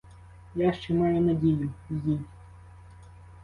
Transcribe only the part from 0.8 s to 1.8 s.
маю надію,